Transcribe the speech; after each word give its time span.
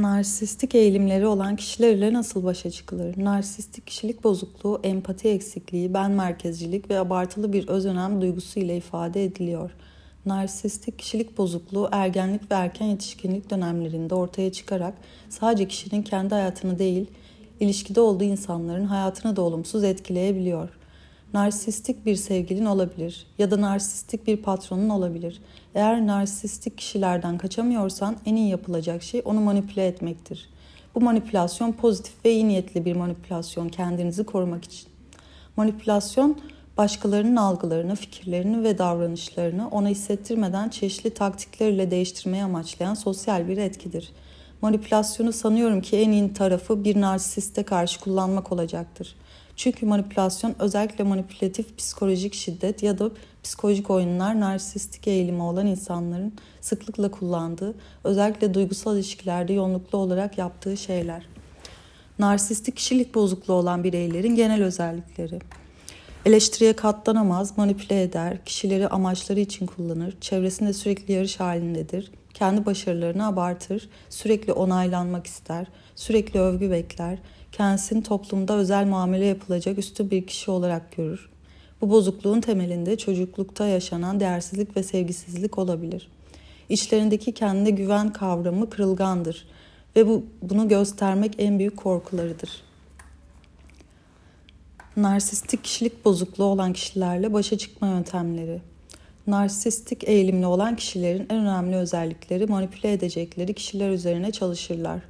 Narsistik 0.00 0.74
eğilimleri 0.74 1.26
olan 1.26 1.56
kişilerle 1.56 2.12
nasıl 2.12 2.44
başa 2.44 2.70
çıkılır? 2.70 3.14
Narsistik 3.16 3.86
kişilik 3.86 4.24
bozukluğu, 4.24 4.80
empati 4.82 5.28
eksikliği, 5.28 5.94
ben 5.94 6.10
merkezcilik 6.10 6.90
ve 6.90 6.98
abartılı 6.98 7.52
bir 7.52 7.68
özönem 7.68 8.20
duygusu 8.20 8.60
ile 8.60 8.76
ifade 8.76 9.24
ediliyor. 9.24 9.70
Narsistik 10.26 10.98
kişilik 10.98 11.38
bozukluğu 11.38 11.88
ergenlik 11.92 12.50
ve 12.50 12.54
erken 12.54 12.86
yetişkinlik 12.86 13.50
dönemlerinde 13.50 14.14
ortaya 14.14 14.52
çıkarak 14.52 14.94
sadece 15.28 15.68
kişinin 15.68 16.02
kendi 16.02 16.34
hayatını 16.34 16.78
değil, 16.78 17.06
ilişkide 17.60 18.00
olduğu 18.00 18.24
insanların 18.24 18.84
hayatını 18.84 19.36
da 19.36 19.42
olumsuz 19.42 19.84
etkileyebiliyor. 19.84 20.68
Narsistik 21.34 22.06
bir 22.06 22.16
sevgilin 22.16 22.64
olabilir 22.64 23.26
ya 23.38 23.50
da 23.50 23.60
narsistik 23.60 24.26
bir 24.26 24.36
patronun 24.36 24.88
olabilir. 24.88 25.42
Eğer 25.74 26.06
narsistik 26.06 26.78
kişilerden 26.78 27.38
kaçamıyorsan 27.38 28.16
en 28.26 28.36
iyi 28.36 28.48
yapılacak 28.48 29.02
şey 29.02 29.22
onu 29.24 29.40
manipüle 29.40 29.86
etmektir. 29.86 30.48
Bu 30.94 31.00
manipülasyon 31.00 31.72
pozitif 31.72 32.24
ve 32.24 32.32
iyi 32.32 32.48
niyetli 32.48 32.84
bir 32.84 32.96
manipülasyon 32.96 33.68
kendinizi 33.68 34.24
korumak 34.24 34.64
için. 34.64 34.88
Manipülasyon 35.56 36.38
başkalarının 36.76 37.36
algılarını, 37.36 37.94
fikirlerini 37.94 38.62
ve 38.62 38.78
davranışlarını 38.78 39.68
ona 39.68 39.88
hissettirmeden 39.88 40.68
çeşitli 40.68 41.14
taktiklerle 41.14 41.90
değiştirmeye 41.90 42.44
amaçlayan 42.44 42.94
sosyal 42.94 43.48
bir 43.48 43.56
etkidir. 43.56 44.12
Manipülasyonu 44.62 45.32
sanıyorum 45.32 45.80
ki 45.80 45.96
en 45.96 46.10
iyi 46.10 46.32
tarafı 46.32 46.84
bir 46.84 47.00
narsiste 47.00 47.62
karşı 47.62 48.00
kullanmak 48.00 48.52
olacaktır. 48.52 49.16
Çünkü 49.56 49.86
manipülasyon 49.86 50.54
özellikle 50.58 51.04
manipülatif 51.04 51.78
psikolojik 51.78 52.34
şiddet 52.34 52.82
ya 52.82 52.98
da 52.98 53.10
psikolojik 53.42 53.90
oyunlar 53.90 54.40
narsistik 54.40 55.08
eğilimi 55.08 55.42
olan 55.42 55.66
insanların 55.66 56.32
sıklıkla 56.60 57.10
kullandığı, 57.10 57.74
özellikle 58.04 58.54
duygusal 58.54 58.96
ilişkilerde 58.96 59.52
yoğunluklu 59.52 59.98
olarak 59.98 60.38
yaptığı 60.38 60.76
şeyler. 60.76 61.26
Narsistik 62.18 62.76
kişilik 62.76 63.14
bozukluğu 63.14 63.54
olan 63.54 63.84
bireylerin 63.84 64.36
genel 64.36 64.62
özellikleri. 64.64 65.38
Eleştiriye 66.26 66.72
katlanamaz, 66.72 67.58
manipüle 67.58 68.02
eder, 68.02 68.44
kişileri 68.44 68.88
amaçları 68.88 69.40
için 69.40 69.66
kullanır, 69.66 70.14
çevresinde 70.20 70.72
sürekli 70.72 71.12
yarış 71.14 71.40
halindedir, 71.40 72.10
kendi 72.34 72.66
başarılarını 72.66 73.26
abartır, 73.26 73.88
sürekli 74.10 74.52
onaylanmak 74.52 75.26
ister, 75.26 75.66
sürekli 75.96 76.40
övgü 76.40 76.70
bekler, 76.70 77.18
kendisini 77.52 78.02
toplumda 78.02 78.56
özel 78.56 78.86
muamele 78.86 79.24
yapılacak 79.24 79.78
üstü 79.78 80.10
bir 80.10 80.26
kişi 80.26 80.50
olarak 80.50 80.96
görür. 80.96 81.30
Bu 81.80 81.90
bozukluğun 81.90 82.40
temelinde 82.40 82.96
çocuklukta 82.96 83.66
yaşanan 83.66 84.20
değersizlik 84.20 84.76
ve 84.76 84.82
sevgisizlik 84.82 85.58
olabilir. 85.58 86.08
İçlerindeki 86.68 87.32
kendine 87.32 87.70
güven 87.70 88.12
kavramı 88.12 88.70
kırılgandır 88.70 89.46
ve 89.96 90.08
bu 90.08 90.24
bunu 90.42 90.68
göstermek 90.68 91.34
en 91.38 91.58
büyük 91.58 91.76
korkularıdır. 91.76 92.71
Narsistik 94.96 95.64
kişilik 95.64 96.04
bozukluğu 96.04 96.44
olan 96.44 96.72
kişilerle 96.72 97.32
başa 97.32 97.58
çıkma 97.58 97.88
yöntemleri. 97.88 98.60
Narsistik 99.26 100.08
eğilimli 100.08 100.46
olan 100.46 100.76
kişilerin 100.76 101.26
en 101.30 101.38
önemli 101.38 101.76
özellikleri 101.76 102.46
manipüle 102.46 102.92
edecekleri 102.92 103.54
kişiler 103.54 103.90
üzerine 103.90 104.32
çalışırlar. 104.32 105.00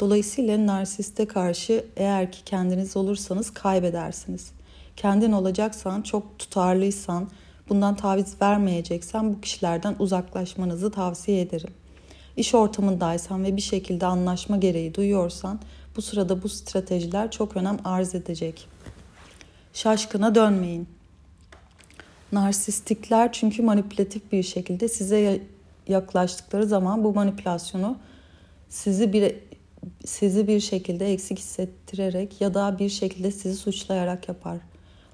Dolayısıyla 0.00 0.66
narsiste 0.66 1.26
karşı 1.26 1.84
eğer 1.96 2.32
ki 2.32 2.38
kendiniz 2.44 2.96
olursanız 2.96 3.50
kaybedersiniz. 3.50 4.50
Kendin 4.96 5.32
olacaksan, 5.32 6.02
çok 6.02 6.38
tutarlıysan, 6.38 7.28
bundan 7.68 7.96
taviz 7.96 8.42
vermeyeceksen 8.42 9.34
bu 9.34 9.40
kişilerden 9.40 9.96
uzaklaşmanızı 9.98 10.90
tavsiye 10.90 11.40
ederim. 11.40 11.74
İş 12.36 12.54
ortamındaysan 12.54 13.44
ve 13.44 13.56
bir 13.56 13.62
şekilde 13.62 14.06
anlaşma 14.06 14.56
gereği 14.56 14.94
duyuyorsan 14.94 15.60
bu 15.96 16.02
sırada 16.02 16.42
bu 16.42 16.48
stratejiler 16.48 17.30
çok 17.30 17.56
önem 17.56 17.78
arz 17.84 18.14
edecek. 18.14 18.68
Şaşkına 19.72 20.34
dönmeyin. 20.34 20.88
Narsistikler 22.32 23.32
çünkü 23.32 23.62
manipülatif 23.62 24.32
bir 24.32 24.42
şekilde 24.42 24.88
size 24.88 25.42
yaklaştıkları 25.88 26.66
zaman 26.66 27.04
bu 27.04 27.14
manipülasyonu 27.14 27.98
sizi 28.68 29.12
bir 29.12 29.34
sizi 30.04 30.48
bir 30.48 30.60
şekilde 30.60 31.12
eksik 31.12 31.38
hissettirerek 31.38 32.40
ya 32.40 32.54
da 32.54 32.78
bir 32.78 32.88
şekilde 32.88 33.30
sizi 33.30 33.56
suçlayarak 33.56 34.28
yapar. 34.28 34.58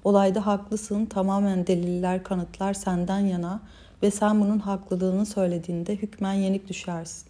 Olayda 0.03 0.45
haklısın, 0.45 1.05
tamamen 1.05 1.67
deliller, 1.67 2.23
kanıtlar 2.23 2.73
senden 2.73 3.19
yana 3.19 3.61
ve 4.03 4.11
sen 4.11 4.41
bunun 4.41 4.59
haklılığını 4.59 5.25
söylediğinde 5.25 5.95
hükmen 5.95 6.33
yenik 6.33 6.67
düşersin. 6.67 7.27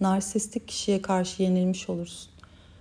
Narsistik 0.00 0.68
kişiye 0.68 1.02
karşı 1.02 1.42
yenilmiş 1.42 1.90
olursun. 1.90 2.35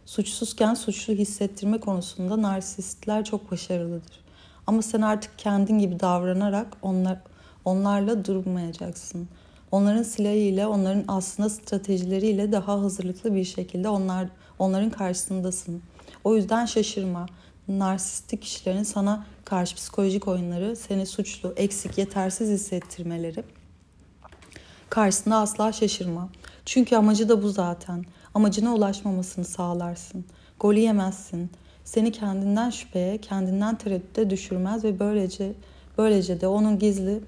Suçsuzken 0.06 0.74
suçlu 0.74 1.14
hissettirme 1.14 1.80
konusunda 1.80 2.42
narsistler 2.42 3.26
çok 3.26 3.52
başarılıdır. 3.52 4.20
Ama 4.68 4.82
sen 4.82 5.02
artık 5.02 5.40
kendin 5.40 5.80
gibi 5.80 6.00
davranarak 6.00 6.78
onlar, 6.82 7.18
onlarla 7.66 8.26
durmayacaksın. 8.26 9.28
Onların 9.72 10.04
silahıyla, 10.04 10.70
onların 10.70 11.04
aslında 11.08 11.50
stratejileriyle 11.50 12.52
daha 12.52 12.82
hazırlıklı 12.82 13.36
bir 13.36 13.44
şekilde 13.44 13.90
onlar 13.90 14.28
onların 14.60 14.90
karşısındasın. 14.90 15.82
O 16.24 16.36
yüzden 16.36 16.66
şaşırma. 16.66 17.26
Narsistik 17.68 18.42
kişilerin 18.42 18.84
sana 18.84 19.26
karşı 19.46 19.76
psikolojik 19.76 20.28
oyunları, 20.28 20.76
seni 20.76 21.06
suçlu, 21.06 21.54
eksik, 21.58 21.98
yetersiz 21.98 22.50
hissettirmeleri 22.50 23.44
karşısında 24.90 25.38
asla 25.38 25.72
şaşırma. 25.72 26.30
Çünkü 26.66 26.96
amacı 26.96 27.30
da 27.30 27.44
bu 27.44 27.50
zaten. 27.50 28.06
Amacına 28.36 28.74
ulaşmamasını 28.76 29.46
sağlarsın. 29.46 30.26
Golü 30.60 30.80
yemezsin. 30.80 31.52
Seni 31.84 32.12
kendinden 32.12 32.70
şüpheye, 32.70 33.18
kendinden 33.18 33.78
tereddüte 33.78 34.30
düşürmez 34.30 34.84
ve 34.84 35.00
böylece 35.00 35.54
böylece 35.98 36.42
de 36.42 36.48
onun 36.48 36.80
gizli 36.80 37.20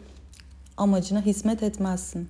amacına 0.78 1.22
hizmet 1.22 1.64
etmezsin. 1.64 2.30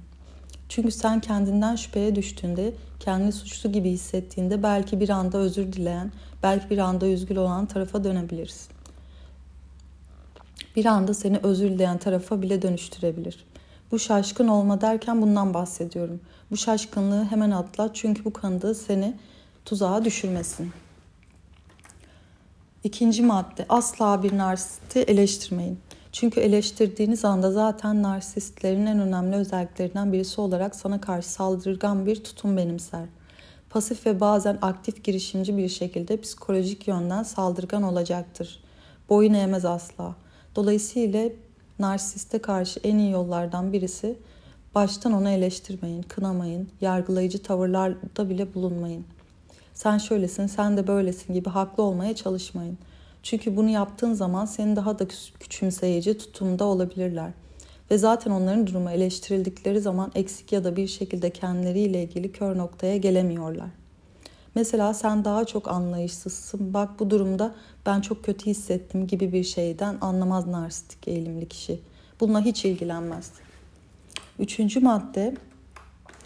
Çünkü 0.69 0.91
sen 0.91 1.19
kendinden 1.19 1.75
şüpheye 1.75 2.15
düştüğünde, 2.15 2.73
kendini 2.99 3.31
suçlu 3.31 3.71
gibi 3.71 3.89
hissettiğinde 3.89 4.63
belki 4.63 4.99
bir 4.99 5.09
anda 5.09 5.37
özür 5.37 5.73
dileyen, 5.73 6.11
belki 6.43 6.69
bir 6.69 6.77
anda 6.77 7.07
üzgün 7.07 7.35
olan 7.35 7.65
tarafa 7.65 8.03
dönebilirsin. 8.03 8.67
Bir 10.75 10.85
anda 10.85 11.13
seni 11.13 11.37
özür 11.43 11.69
dileyen 11.69 11.97
tarafa 11.97 12.41
bile 12.41 12.61
dönüştürebilir. 12.61 13.45
Bu 13.91 13.99
şaşkın 13.99 14.47
olma 14.47 14.81
derken 14.81 15.21
bundan 15.21 15.53
bahsediyorum. 15.53 16.19
Bu 16.51 16.57
şaşkınlığı 16.57 17.25
hemen 17.25 17.51
atlat 17.51 17.95
çünkü 17.95 18.25
bu 18.25 18.33
kanıda 18.33 18.75
seni 18.75 19.15
tuzağa 19.65 20.05
düşürmesin. 20.05 20.71
İkinci 22.83 23.23
madde 23.23 23.65
asla 23.69 24.23
bir 24.23 24.37
narsisti 24.37 24.99
eleştirmeyin. 24.99 25.79
Çünkü 26.11 26.39
eleştirdiğiniz 26.39 27.25
anda 27.25 27.51
zaten 27.51 28.03
narsistlerin 28.03 28.85
en 28.85 28.99
önemli 28.99 29.35
özelliklerinden 29.35 30.13
birisi 30.13 30.41
olarak 30.41 30.75
sana 30.75 31.01
karşı 31.01 31.29
saldırgan 31.29 32.05
bir 32.05 32.23
tutum 32.23 32.57
benimser. 32.57 33.05
Pasif 33.69 34.05
ve 34.05 34.19
bazen 34.19 34.57
aktif 34.61 35.03
girişimci 35.03 35.57
bir 35.57 35.69
şekilde 35.69 36.21
psikolojik 36.21 36.87
yönden 36.87 37.23
saldırgan 37.23 37.83
olacaktır. 37.83 38.63
Boyun 39.09 39.33
eğmez 39.33 39.65
asla. 39.65 40.15
Dolayısıyla 40.55 41.29
narsiste 41.79 42.39
karşı 42.39 42.79
en 42.83 42.97
iyi 42.97 43.11
yollardan 43.11 43.73
birisi 43.73 44.17
baştan 44.75 45.13
onu 45.13 45.29
eleştirmeyin, 45.29 46.01
kınamayın, 46.01 46.69
yargılayıcı 46.81 47.43
tavırlarda 47.43 48.29
bile 48.29 48.53
bulunmayın. 48.53 49.05
Sen 49.73 49.97
şöylesin, 49.97 50.47
sen 50.47 50.77
de 50.77 50.87
böylesin 50.87 51.33
gibi 51.33 51.49
haklı 51.49 51.83
olmaya 51.83 52.15
çalışmayın. 52.15 52.77
Çünkü 53.23 53.57
bunu 53.57 53.69
yaptığın 53.69 54.13
zaman 54.13 54.45
seni 54.45 54.75
daha 54.75 54.99
da 54.99 55.07
küçümseyici 55.39 56.17
tutumda 56.17 56.65
olabilirler. 56.65 57.31
Ve 57.91 57.97
zaten 57.97 58.31
onların 58.31 58.67
durumu 58.67 58.89
eleştirildikleri 58.89 59.81
zaman 59.81 60.11
eksik 60.15 60.51
ya 60.51 60.63
da 60.63 60.75
bir 60.75 60.87
şekilde 60.87 61.29
kendileriyle 61.29 62.03
ilgili 62.03 62.31
kör 62.31 62.57
noktaya 62.57 62.97
gelemiyorlar. 62.97 63.69
Mesela 64.57 64.93
sen 64.93 65.25
daha 65.25 65.45
çok 65.45 65.67
anlayışsızsın. 65.67 66.73
Bak 66.73 66.99
bu 66.99 67.09
durumda 67.09 67.55
ben 67.85 68.01
çok 68.01 68.23
kötü 68.23 68.45
hissettim 68.45 69.07
gibi 69.07 69.33
bir 69.33 69.43
şeyden 69.43 69.97
anlamaz 70.01 70.47
narsistik 70.47 71.07
eğilimli 71.07 71.47
kişi. 71.47 71.79
Bununla 72.19 72.41
hiç 72.41 72.65
ilgilenmez. 72.65 73.31
Üçüncü 74.39 74.79
madde 74.79 75.35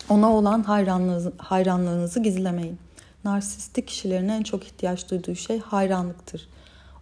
ona 0.09 0.33
olan 0.33 0.63
hayranlığınızı, 0.63 1.33
hayranlığınızı 1.37 2.19
gizlemeyin. 2.23 2.77
Narsistik 3.23 3.87
kişilerin 3.87 4.29
en 4.29 4.43
çok 4.43 4.63
ihtiyaç 4.63 5.11
duyduğu 5.11 5.35
şey 5.35 5.59
hayranlıktır. 5.59 6.49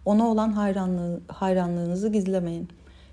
Ona 0.04 0.28
olan 0.28 0.52
hayranlığı, 0.52 1.20
hayranlığınızı 1.28 2.08
gizlemeyin. 2.08 2.68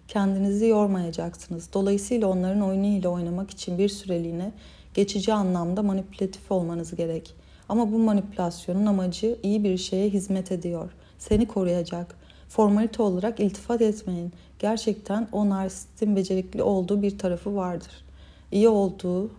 Kendinizi 0.07 0.65
yormayacaksınız. 0.65 1.69
Dolayısıyla 1.73 2.27
onların 2.27 2.61
oyunu 2.61 2.85
ile 2.85 3.07
oynamak 3.07 3.51
için 3.51 3.77
bir 3.77 3.89
süreliğine 3.89 4.51
geçici 4.93 5.33
anlamda 5.33 5.83
manipülatif 5.83 6.51
olmanız 6.51 6.95
gerek. 6.95 7.36
Ama 7.69 7.91
bu 7.91 7.99
manipülasyonun 7.99 8.85
amacı 8.85 9.39
iyi 9.43 9.63
bir 9.63 9.77
şeye 9.77 10.09
hizmet 10.09 10.51
ediyor. 10.51 10.91
Seni 11.19 11.47
koruyacak. 11.47 12.15
Formalite 12.49 13.03
olarak 13.03 13.39
iltifat 13.39 13.81
etmeyin. 13.81 14.33
Gerçekten 14.59 15.27
o 15.31 15.49
narsistin 15.49 16.15
becerikli 16.15 16.63
olduğu 16.63 17.01
bir 17.01 17.17
tarafı 17.17 17.55
vardır. 17.55 18.05
İyi 18.51 18.69
olduğu 18.69 19.31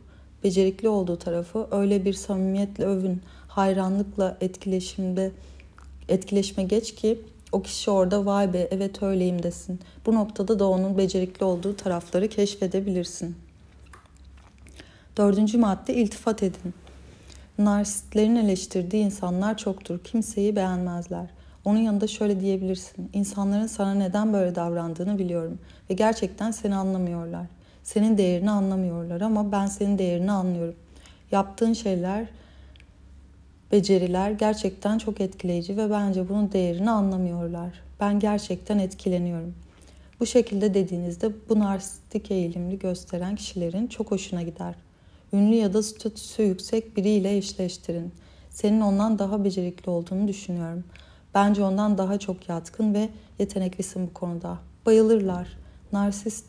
becerikli 0.44 0.88
olduğu 0.88 1.19
tarafı 1.19 1.66
öyle 1.70 2.04
bir 2.04 2.12
samimiyetle 2.12 2.84
övün, 2.84 3.22
hayranlıkla 3.48 4.36
etkileşimde 4.40 5.32
etkileşme 6.08 6.62
geç 6.62 6.94
ki 6.94 7.20
o 7.52 7.62
kişi 7.62 7.90
orada 7.90 8.26
vay 8.26 8.52
be 8.52 8.69
evet 8.70 9.02
öyleyim 9.02 9.42
desin. 9.42 9.80
Bu 10.06 10.14
noktada 10.14 10.58
da 10.58 10.69
onun 10.69 10.98
becerikli 10.98 11.44
olduğu 11.44 11.76
tarafları 11.76 12.28
keşfedebilirsin. 12.28 13.36
Dördüncü 15.16 15.58
madde 15.58 15.94
iltifat 15.94 16.42
edin. 16.42 16.75
Narsistlerin 17.58 18.37
eleştirdiği 18.37 19.05
insanlar 19.05 19.56
çoktur. 19.56 19.99
Kimseyi 20.05 20.56
beğenmezler. 20.56 21.26
Onun 21.64 21.78
yanında 21.78 22.06
şöyle 22.06 22.40
diyebilirsin. 22.40 23.10
İnsanların 23.12 23.66
sana 23.66 23.94
neden 23.94 24.32
böyle 24.32 24.55
davrandığını 24.55 25.19
biliyorum 25.19 25.58
ve 25.90 25.94
gerçekten 25.94 26.50
seni 26.50 26.75
anlamıyorlar. 26.75 27.46
Senin 27.82 28.19
değerini 28.19 28.50
anlamıyorlar 28.50 29.20
ama 29.20 29.52
ben 29.52 29.66
senin 29.66 29.99
değerini 29.99 30.32
anlıyorum. 30.32 30.75
Yaptığın 31.31 31.72
şeyler, 31.72 32.26
beceriler 33.72 34.31
gerçekten 34.31 34.99
çok 34.99 35.20
etkileyici 35.20 35.76
ve 35.76 35.90
bence 35.90 36.28
bunun 36.28 36.52
değerini 36.52 36.90
anlamıyorlar. 36.90 37.82
Ben 38.00 38.20
gerçekten 38.20 38.78
etkileniyorum. 38.78 39.54
Bu 40.20 40.26
şekilde 40.26 40.75
dediğinizde 40.75 41.31
bu 41.49 41.58
narsistik 41.58 42.31
eğilimli 42.31 42.78
gösteren 42.78 43.37
kişilerin 43.37 43.87
çok 43.87 44.11
hoşuna 44.11 44.43
gider. 44.43 44.75
Ünlü 45.32 45.54
ya 45.54 45.72
da 45.72 45.82
statüsü 45.82 46.42
yüksek 46.42 46.96
biriyle 46.96 47.36
eşleştirin. 47.36 48.12
Senin 48.50 48.80
ondan 48.80 49.19
daha 49.19 49.44
becerikli 49.44 49.90
olduğunu 49.90 50.28
düşünüyorum. 50.28 50.84
Bence 51.34 51.64
ondan 51.64 51.98
daha 51.98 52.19
çok 52.19 52.48
yatkın 52.48 52.94
ve 52.94 53.08
yeteneklisin 53.38 54.06
bu 54.06 54.14
konuda. 54.14 54.58
Bayılırlar. 54.86 55.48
Narsist 55.92 56.46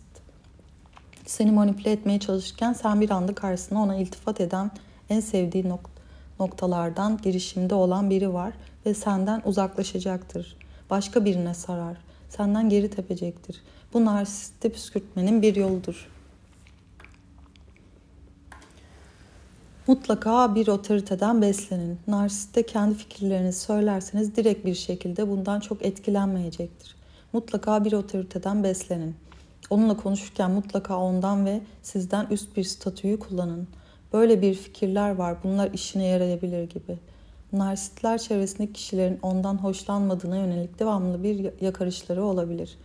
seni 1.26 1.52
manipüle 1.52 1.92
etmeye 1.92 2.20
çalışırken 2.20 2.74
sen 2.74 3.02
bir 3.02 3.10
anda 3.10 3.36
karşısına 3.36 3.84
ona 3.84 3.96
iltifat 3.96 4.42
eden 4.42 4.72
en 5.10 5.20
sevdiği 5.20 5.64
nok- 5.64 5.90
noktalardan 6.40 7.20
girişimde 7.24 7.76
olan 7.76 8.10
biri 8.10 8.34
var 8.34 8.54
ve 8.86 8.94
senden 8.94 9.42
uzaklaşacaktır. 9.46 10.58
Başka 10.90 11.26
birine 11.26 11.54
sarar. 11.54 11.98
Senden 12.30 12.70
geri 12.70 12.90
tepecektir. 12.90 13.62
Bu 13.94 14.06
narsisti 14.06 14.70
püskürtmenin 14.70 15.42
bir 15.42 15.56
yoludur. 15.56 16.10
Mutlaka 19.90 20.56
bir 20.56 20.68
otoriteden 20.68 21.42
beslenin. 21.42 22.00
Narsiste 22.08 22.66
kendi 22.66 22.96
fikirlerinizi 22.96 23.60
söylerseniz 23.60 24.36
direkt 24.36 24.66
bir 24.66 24.74
şekilde 24.76 25.30
bundan 25.30 25.60
çok 25.60 25.86
etkilenmeyecektir. 25.86 26.96
Mutlaka 27.34 27.86
bir 27.86 27.94
otoriteden 27.94 28.64
beslenin. 28.64 29.16
Onunla 29.70 29.98
konuşurken 29.98 30.52
mutlaka 30.52 30.98
ondan 30.98 31.46
ve 31.46 31.62
sizden 31.84 32.28
üst 32.32 32.58
bir 32.58 32.64
statüyü 32.64 33.20
kullanın. 33.20 33.68
Böyle 34.14 34.42
bir 34.42 34.54
fikirler 34.54 35.16
var. 35.16 35.38
Bunlar 35.44 35.72
işine 35.74 36.06
yarayabilir 36.06 36.64
gibi. 36.64 36.98
Narsistler 37.54 38.18
çevresindeki 38.18 38.74
kişilerin 38.74 39.20
ondan 39.22 39.58
hoşlanmadığına 39.58 40.38
yönelik 40.38 40.80
devamlı 40.80 41.24
bir 41.24 41.62
yakarışları 41.62 42.24
olabilir. 42.24 42.78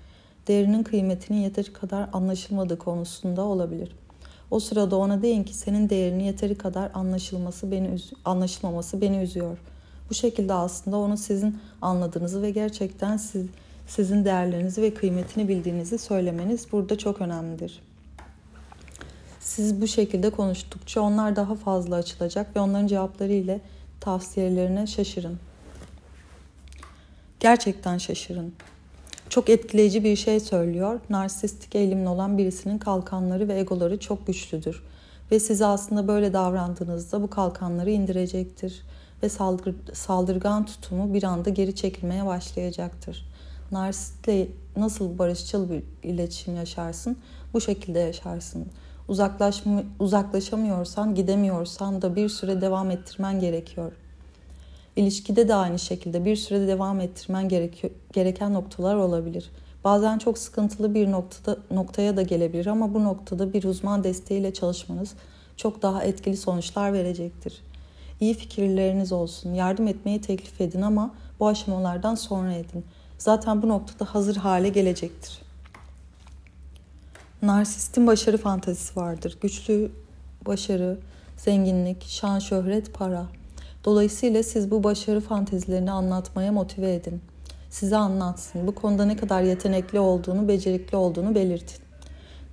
Değerinin 0.49 0.83
kıymetinin 0.83 1.39
yeteri 1.39 1.73
kadar 1.73 2.09
anlaşılmadığı 2.12 2.79
konusunda 2.79 3.43
olabilir. 3.43 3.93
O 4.55 4.61
sırada 4.61 4.97
ona 4.97 5.23
deyin 5.23 5.45
ki 5.45 5.55
senin 5.55 5.91
değerini 5.91 6.27
yeteri 6.27 6.55
kadar 6.59 6.91
anlaşılması 6.95 7.71
beni 7.71 7.99
anlaşılmaması 8.25 9.01
beni 9.01 9.17
üzüyor. 9.17 9.59
Bu 10.11 10.15
şekilde 10.15 10.53
aslında 10.53 10.97
onu 10.97 11.17
sizin 11.17 11.59
anladığınızı 11.83 12.43
ve 12.43 12.51
gerçekten 12.51 13.17
siz 13.17 13.47
sizin 13.87 14.25
değerlerinizi 14.25 14.83
ve 14.83 14.95
kıymetini 14.95 15.49
bildiğinizi 15.49 15.99
söylemeniz 15.99 16.73
burada 16.73 16.99
çok 16.99 17.21
önemlidir. 17.21 17.83
Siz 19.41 19.81
bu 19.81 19.87
şekilde 19.87 20.31
konuştukça 20.31 21.01
onlar 21.01 21.37
daha 21.37 21.55
fazla 21.55 21.97
açılacak 21.97 22.56
ve 22.56 22.61
onların 22.61 22.87
cevapları 22.87 23.33
ile 23.33 23.61
tavsiyelerine 24.01 24.87
şaşırın. 24.87 25.39
Gerçekten 27.41 27.99
şaşırın. 27.99 28.55
Çok 29.35 29.49
etkileyici 29.49 30.05
bir 30.05 30.17
şey 30.17 30.41
söylüyor. 30.41 31.01
Narsistik 31.11 31.75
eğilimli 31.75 32.09
olan 32.09 32.39
birisinin 32.39 32.79
kalkanları 32.79 33.49
ve 33.49 33.59
egoları 33.59 34.01
çok 34.01 34.27
güçlüdür. 34.27 34.83
Ve 35.31 35.41
size 35.41 35.67
aslında 35.67 36.09
böyle 36.09 36.33
davrandığınızda 36.33 37.23
bu 37.23 37.31
kalkanları 37.31 37.91
indirecektir. 37.91 38.83
Ve 39.23 39.29
saldır, 39.29 39.75
saldırgan 39.93 40.67
tutumu 40.67 41.15
bir 41.15 41.23
anda 41.23 41.51
geri 41.51 41.75
çekilmeye 41.75 42.27
başlayacaktır. 42.27 43.29
Narsistle 43.71 44.49
nasıl 44.77 45.19
barışçıl 45.19 45.71
bir 45.71 45.83
iletişim 46.03 46.57
yaşarsın? 46.57 47.17
Bu 47.53 47.61
şekilde 47.61 47.99
yaşarsın. 47.99 48.67
Uzaklaşma, 49.09 49.83
uzaklaşamıyorsan, 49.99 51.15
gidemiyorsan 51.15 52.03
da 52.03 52.17
bir 52.17 52.29
süre 52.29 52.61
devam 52.61 52.91
ettirmen 52.91 53.41
gerekiyor. 53.41 53.93
İlişkide 54.96 55.49
de 55.49 55.55
aynı 55.55 55.79
şekilde 55.79 56.25
bir 56.25 56.37
sürede 56.37 56.67
devam 56.67 57.00
ettirmen 57.00 57.49
gerekiyor, 57.49 57.93
gereken 58.12 58.55
noktalar 58.55 58.96
olabilir. 58.96 59.50
Bazen 59.85 60.19
çok 60.19 60.38
sıkıntılı 60.38 60.94
bir 60.94 61.11
noktada, 61.11 61.58
noktaya 61.70 62.17
da 62.17 62.23
gelebilir 62.23 62.67
ama 62.67 62.94
bu 62.94 63.05
noktada 63.05 63.52
bir 63.52 63.64
uzman 63.64 64.05
desteğiyle 64.05 64.52
çalışmanız 64.55 65.14
çok 65.56 65.82
daha 65.82 66.05
etkili 66.05 66.37
sonuçlar 66.37 66.93
verecektir. 66.93 67.62
İyi 68.20 68.35
fikirleriniz 68.35 69.12
olsun, 69.12 69.55
yardım 69.55 69.88
etmeyi 69.88 70.20
teklif 70.20 70.61
edin 70.61 70.82
ama 70.82 71.14
bu 71.41 71.49
aşamalardan 71.49 72.14
sonra 72.14 72.52
edin. 72.52 72.85
Zaten 73.19 73.62
bu 73.62 73.69
noktada 73.69 74.14
hazır 74.14 74.37
hale 74.37 74.69
gelecektir. 74.69 75.43
Narsistin 77.43 78.06
başarı 78.06 78.38
fantazisi 78.38 78.96
vardır. 78.96 79.38
Güçlü 79.41 79.93
başarı, 80.46 80.99
zenginlik, 81.37 82.05
şan, 82.05 82.38
şöhret, 82.38 82.94
para. 82.94 83.26
Dolayısıyla 83.85 84.43
siz 84.43 84.71
bu 84.71 84.85
başarı 84.85 85.21
fantezilerini 85.21 85.91
anlatmaya 85.91 86.53
motive 86.53 86.95
edin. 86.95 87.21
Size 87.71 87.97
anlatsın. 87.97 88.67
Bu 88.67 88.75
konuda 88.75 89.05
ne 89.05 89.17
kadar 89.17 89.43
yetenekli 89.43 89.99
olduğunu, 89.99 90.49
becerikli 90.49 90.97
olduğunu 90.97 91.35
belirtin. 91.35 91.85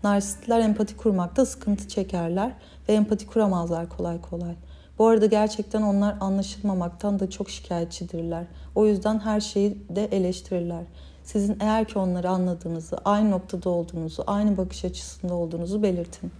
Narsistler 0.04 0.60
empati 0.60 0.98
kurmakta 0.98 1.46
sıkıntı 1.46 1.88
çekerler 1.88 2.54
ve 2.90 2.94
empati 2.94 3.28
kuramazlar 3.28 3.90
kolay 3.90 4.22
kolay. 4.22 4.56
Bu 5.00 5.08
arada 5.08 5.26
gerçekten 5.26 5.82
onlar 5.82 6.16
anlaşılmamaktan 6.20 7.20
da 7.20 7.30
çok 7.30 7.50
şikayetçidirler. 7.50 8.46
O 8.76 8.86
yüzden 8.86 9.20
her 9.20 9.40
şeyi 9.40 9.78
de 9.90 10.06
eleştirirler. 10.06 10.84
Sizin 11.24 11.58
eğer 11.60 11.88
ki 11.88 12.00
onları 12.00 12.30
anladığınızı, 12.30 12.98
aynı 13.06 13.32
noktada 13.32 13.70
olduğunuzu, 13.70 14.24
aynı 14.28 14.58
bakış 14.58 14.86
açısında 14.86 15.34
olduğunuzu 15.34 15.84
belirtin. 15.84 16.32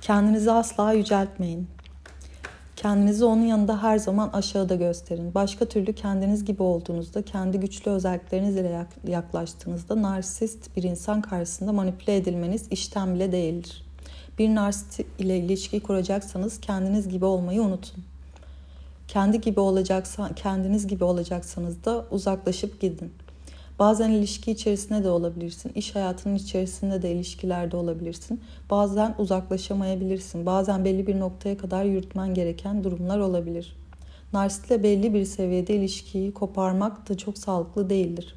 Kendinizi 0.00 0.52
asla 0.52 0.92
yüceltmeyin. 0.92 1.68
Kendinizi 2.82 3.24
onun 3.24 3.42
yanında 3.42 3.82
her 3.82 3.98
zaman 3.98 4.30
aşağıda 4.32 4.74
gösterin. 4.74 5.34
Başka 5.34 5.64
türlü 5.64 5.92
kendiniz 5.92 6.44
gibi 6.44 6.62
olduğunuzda, 6.62 7.22
kendi 7.22 7.60
güçlü 7.60 7.90
özelliklerinizle 7.90 8.86
yaklaştığınızda 9.08 10.02
narsist 10.02 10.76
bir 10.76 10.82
insan 10.82 11.22
karşısında 11.22 11.72
manipüle 11.72 12.16
edilmeniz 12.16 12.66
işten 12.70 13.14
bile 13.14 13.32
değildir. 13.32 13.84
Bir 14.38 14.54
narsist 14.54 15.00
ile 15.18 15.38
ilişki 15.38 15.80
kuracaksanız 15.80 16.60
kendiniz 16.60 17.08
gibi 17.08 17.24
olmayı 17.24 17.62
unutun. 17.62 18.04
Kendi 19.08 19.40
gibi 19.40 19.60
olacaksa, 19.60 20.30
kendiniz 20.36 20.86
gibi 20.86 21.04
olacaksanız 21.04 21.84
da 21.84 22.04
uzaklaşıp 22.10 22.80
gidin. 22.80 23.12
Bazen 23.82 24.10
ilişki 24.10 24.50
içerisinde 24.50 25.04
de 25.04 25.10
olabilirsin. 25.10 25.72
İş 25.74 25.94
hayatının 25.94 26.34
içerisinde 26.34 27.02
de 27.02 27.12
ilişkilerde 27.12 27.76
olabilirsin. 27.76 28.40
Bazen 28.70 29.14
uzaklaşamayabilirsin. 29.18 30.46
Bazen 30.46 30.84
belli 30.84 31.06
bir 31.06 31.20
noktaya 31.20 31.58
kadar 31.58 31.84
yürütmen 31.84 32.34
gereken 32.34 32.84
durumlar 32.84 33.18
olabilir. 33.18 33.76
Narsistle 34.32 34.82
belli 34.82 35.14
bir 35.14 35.24
seviyede 35.24 35.74
ilişkiyi 35.74 36.34
koparmak 36.34 37.08
da 37.08 37.16
çok 37.16 37.38
sağlıklı 37.38 37.90
değildir. 37.90 38.34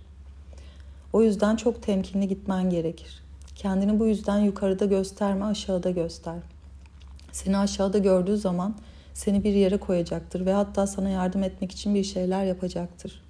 O 1.13 1.21
yüzden 1.21 1.55
çok 1.55 1.83
temkinli 1.83 2.27
gitmen 2.27 2.69
gerekir. 2.69 3.23
Kendini 3.55 3.99
bu 3.99 4.05
yüzden 4.05 4.37
yukarıda 4.37 4.85
gösterme, 4.85 5.45
aşağıda 5.45 5.91
göster. 5.91 6.37
Seni 7.31 7.57
aşağıda 7.57 7.97
gördüğü 7.97 8.37
zaman 8.37 8.75
seni 9.13 9.43
bir 9.43 9.53
yere 9.53 9.77
koyacaktır 9.77 10.45
ve 10.45 10.53
hatta 10.53 10.87
sana 10.87 11.09
yardım 11.09 11.43
etmek 11.43 11.71
için 11.71 11.95
bir 11.95 12.03
şeyler 12.03 12.45
yapacaktır. 12.45 13.24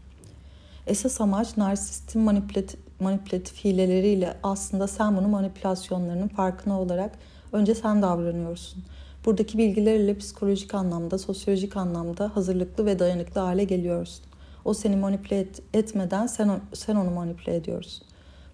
Esas 0.87 1.21
amaç 1.21 1.57
narsistin 1.57 2.21
manipülatif, 2.21 2.79
manipülatif 2.99 3.65
hileleriyle 3.65 4.37
aslında 4.43 4.87
sen 4.87 5.17
bunu 5.17 5.27
manipülasyonlarının 5.27 6.27
farkına 6.27 6.81
olarak 6.81 7.11
önce 7.51 7.75
sen 7.75 8.01
davranıyorsun. 8.01 8.83
Buradaki 9.25 9.57
bilgilerle 9.57 10.17
psikolojik 10.17 10.73
anlamda, 10.73 11.17
sosyolojik 11.17 11.77
anlamda 11.77 12.35
hazırlıklı 12.35 12.85
ve 12.85 12.99
dayanıklı 12.99 13.41
hale 13.41 13.63
geliyorsun. 13.63 14.25
O 14.65 14.73
seni 14.73 14.95
manipüle 14.95 15.39
et, 15.39 15.61
etmeden 15.73 16.27
sen, 16.27 16.61
sen 16.73 16.95
onu 16.95 17.11
manipüle 17.11 17.55
ediyorsun. 17.55 18.07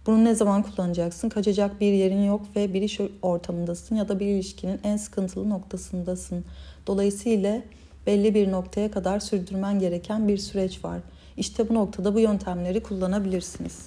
Bunu 0.08 0.24
ne 0.24 0.36
zaman 0.36 0.64
kullanacaksın? 0.64 1.30
Kaçacak 1.30 1.82
bir 1.82 1.94
yerin 1.94 2.24
yok 2.24 2.42
ve 2.56 2.74
bir 2.74 2.82
iş 2.82 3.00
ortamındasın 3.22 3.96
ya 3.96 4.10
da 4.10 4.20
bir 4.20 4.26
ilişkinin 4.26 4.80
en 4.84 4.98
sıkıntılı 4.98 5.50
noktasındasın. 5.50 6.46
Dolayısıyla 6.88 7.62
belli 8.08 8.36
bir 8.36 8.52
noktaya 8.52 8.92
kadar 8.92 9.20
sürdürmen 9.20 9.80
gereken 9.80 10.28
bir 10.28 10.38
süreç 10.38 10.86
var. 10.86 11.00
İşte 11.38 11.70
bu 11.70 11.74
noktada 11.74 12.14
bu 12.14 12.20
yöntemleri 12.20 12.84
kullanabilirsiniz. 12.84 13.80